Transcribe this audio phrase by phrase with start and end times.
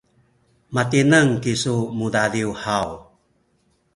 [0.73, 2.89] matineng kisu mudadiw haw?